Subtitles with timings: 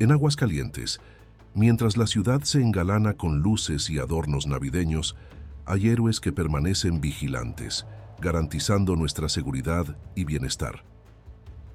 [0.00, 0.98] En Aguascalientes,
[1.52, 5.14] mientras la ciudad se engalana con luces y adornos navideños,
[5.66, 7.84] hay héroes que permanecen vigilantes,
[8.18, 10.84] garantizando nuestra seguridad y bienestar.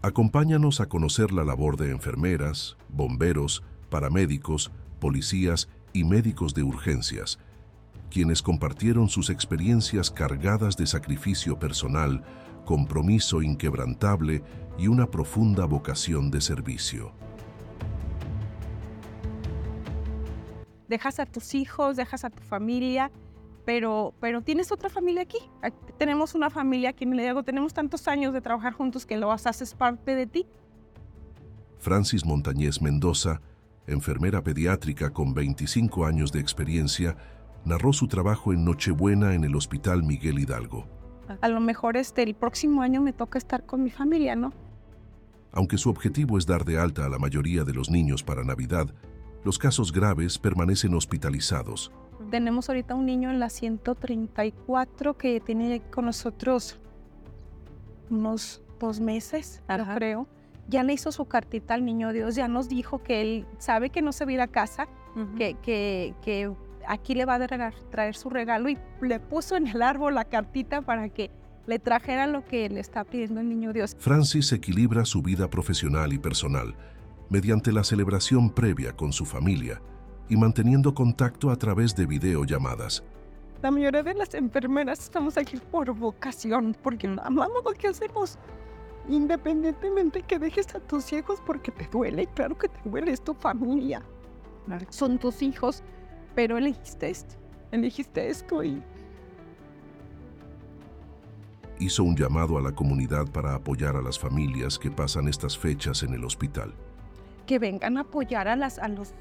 [0.01, 3.61] Acompáñanos a conocer la labor de enfermeras, bomberos,
[3.91, 7.37] paramédicos, policías y médicos de urgencias,
[8.09, 12.23] quienes compartieron sus experiencias cargadas de sacrificio personal,
[12.65, 14.41] compromiso inquebrantable
[14.79, 17.13] y una profunda vocación de servicio.
[20.87, 23.11] Dejas a tus hijos, dejas a tu familia,
[23.65, 25.39] pero, pero tienes otra familia aquí.
[25.97, 29.73] Tenemos una familia aquí en digo, tenemos tantos años de trabajar juntos que lo haces
[29.73, 30.45] parte de ti.
[31.79, 33.41] Francis Montañez Mendoza,
[33.87, 37.17] enfermera pediátrica con 25 años de experiencia,
[37.65, 40.87] narró su trabajo en Nochebuena en el Hospital Miguel Hidalgo.
[41.41, 44.53] A lo mejor este, el próximo año me toca estar con mi familia, ¿no?
[45.51, 48.93] Aunque su objetivo es dar de alta a la mayoría de los niños para Navidad,
[49.45, 51.91] los casos graves permanecen hospitalizados.
[52.31, 56.79] Tenemos ahorita un niño en la 134 que tiene con nosotros
[58.09, 59.61] unos dos meses,
[59.95, 60.27] creo.
[60.67, 64.01] Ya le hizo su cartita al niño Dios, ya nos dijo que él sabe que
[64.01, 64.87] no se va a ir a casa,
[65.37, 66.51] que, que, que
[66.87, 70.81] aquí le va a traer su regalo y le puso en el árbol la cartita
[70.81, 71.29] para que
[71.67, 73.95] le trajera lo que le está pidiendo el niño Dios.
[73.99, 76.75] Francis equilibra su vida profesional y personal
[77.29, 79.81] mediante la celebración previa con su familia
[80.29, 83.03] y manteniendo contacto a través de videollamadas.
[83.61, 88.37] La mayoría de las enfermeras estamos aquí por vocación, porque amamos lo que hacemos.
[89.07, 93.33] Independientemente que dejes a tus hijos porque te duele, claro que te duele, es tu
[93.33, 94.03] familia.
[94.89, 95.83] Son tus hijos,
[96.33, 97.35] pero elegiste esto,
[97.71, 98.81] elegiste esto y...
[101.79, 106.03] Hizo un llamado a la comunidad para apoyar a las familias que pasan estas fechas
[106.03, 106.73] en el hospital.
[107.45, 109.13] Que vengan a apoyar a, las, a, los,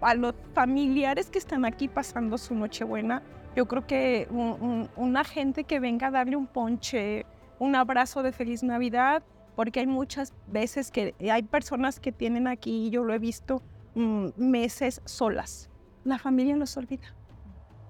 [0.00, 3.22] a los familiares que están aquí pasando su Nochebuena.
[3.54, 4.28] Yo creo que
[4.96, 7.26] una gente que venga a darle un ponche,
[7.58, 9.22] un abrazo de feliz Navidad,
[9.56, 13.62] porque hay muchas veces que hay personas que tienen aquí, yo lo he visto,
[13.94, 15.68] mm, meses solas
[16.04, 17.14] la familia los olvida.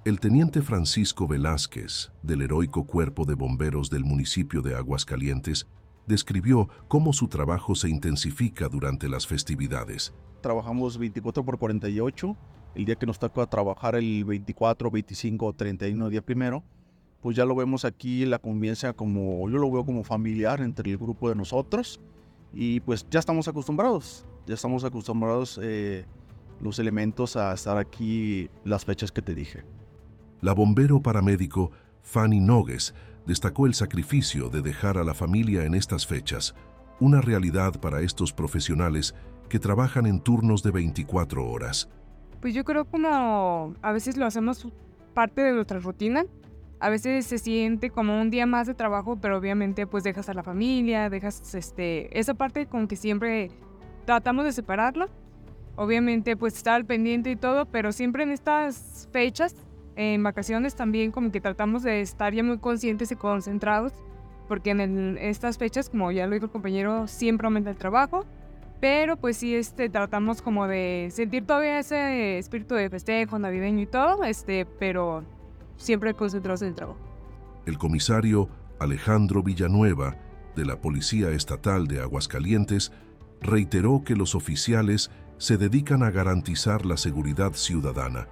[0.05, 5.69] El teniente Francisco Velázquez, del heroico cuerpo de bomberos del municipio de Aguascalientes,
[6.07, 10.13] describió cómo su trabajo se intensifica durante las festividades.
[10.41, 12.37] Trabajamos 24 por 48,
[12.75, 16.63] el día que nos toca trabajar el 24, 25 o 31 día primero,
[17.21, 20.99] pues ya lo vemos aquí la convivencia como, yo lo veo como familiar entre el
[20.99, 22.01] grupo de nosotros
[22.53, 26.05] y pues ya estamos acostumbrados, ya estamos acostumbrados eh,
[26.61, 29.65] los elementos a estar aquí las fechas que te dije.
[30.41, 31.71] La bombero paramédico
[32.03, 32.95] Fanny Nogues
[33.27, 36.55] destacó el sacrificio de dejar a la familia en estas fechas,
[37.01, 39.15] una realidad para estos profesionales
[39.49, 41.89] que trabajan en turnos de 24 horas.
[42.41, 44.67] Pues yo creo como a veces lo hacemos
[45.15, 46.25] parte de nuestra rutina.
[46.81, 50.35] A veces se siente como un día más de trabajo, pero obviamente pues dejas a
[50.35, 53.51] la familia, dejas este, esa parte con que siempre
[54.05, 55.09] tratamos de separarlo
[55.77, 59.55] obviamente pues estar al pendiente y todo, pero siempre en estas fechas,
[59.97, 63.93] en vacaciones también como que tratamos de estar ya muy conscientes y concentrados,
[64.49, 68.25] porque en, estas fechas, como ya lo dijo el compañero, siempre aumenta el trabajo,
[68.81, 73.87] pero pues sí este, tratamos como de sentir todavía ese espíritu de festejo navideño y
[73.87, 75.25] todo, este, pero
[75.77, 76.99] siempre concentrados en el trabajo.
[77.67, 78.49] El comisario
[78.81, 80.17] Alejandro Villanueva,
[80.57, 82.93] de la Policía Estatal de Aguascalientes,
[83.41, 88.29] reiteró que los oficiales se dedican a garantizar la seguridad ciudadana,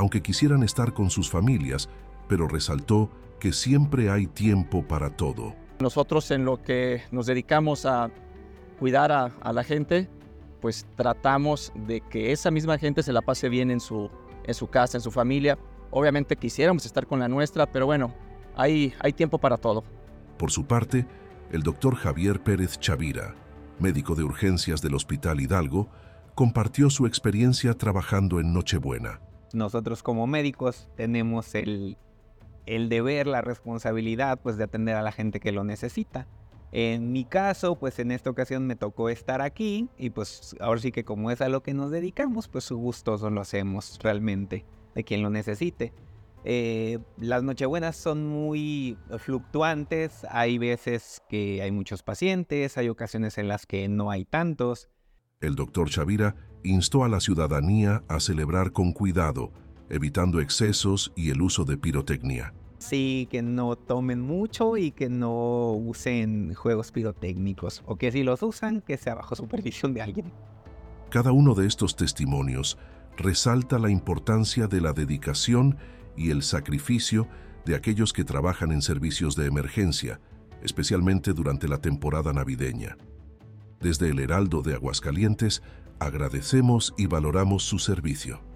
[0.00, 1.90] aunque quisieran estar con sus familias,
[2.26, 5.54] pero resaltó que siempre hay tiempo para todo.
[5.78, 8.10] Nosotros en lo que nos dedicamos a
[8.78, 10.08] cuidar a, la gente,
[10.62, 14.10] pues tratamos de que esa misma gente se la pase bien en su,
[14.44, 15.58] en su casa, en su familia.
[15.90, 18.14] Obviamente quisiéramos estar con la nuestra, pero bueno,
[18.56, 19.84] hay, hay tiempo para todo.
[20.38, 21.06] Por su parte,
[21.52, 23.34] el doctor Javier Pérez Chavira,
[23.78, 25.90] médico de urgencias del Hospital Hidalgo,
[26.34, 29.20] compartió su experiencia trabajando en Nochebuena.
[29.52, 31.96] Nosotros como médicos tenemos el,
[32.66, 36.26] deber, la responsabilidad pues de atender a la gente que lo necesita.
[36.72, 40.92] En mi caso, pues en esta ocasión me tocó estar aquí y pues ahora sí
[40.92, 44.64] que como es a lo que nos dedicamos, pues gustoso lo hacemos realmente
[44.94, 45.92] de quien lo necesite.
[46.44, 53.48] Eh, las nochebuenas son muy fluctuantes, hay veces que hay muchos pacientes, hay ocasiones en
[53.48, 54.88] las que no hay tantos.
[55.40, 59.50] El doctor Chavira instó a la ciudadanía a celebrar con cuidado,
[59.88, 62.52] evitando excesos y el uso de pirotecnia.
[62.78, 68.42] Sí, que no tomen mucho y que no usen juegos pirotécnicos, o que si los
[68.42, 70.30] usan, que sea bajo supervisión de alguien.
[71.08, 72.76] Cada uno de estos testimonios
[73.16, 75.78] resalta la importancia de la dedicación
[76.18, 77.28] y el sacrificio
[77.64, 80.20] de aquellos que trabajan en servicios de emergencia,
[80.62, 82.98] especialmente durante la temporada navideña.
[83.80, 85.62] Desde el Heraldo de Aguascalientes,
[85.98, 88.49] agradecemos y valoramos su servicio.